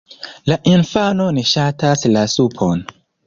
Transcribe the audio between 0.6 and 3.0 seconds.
infano ne ŝatas la supon.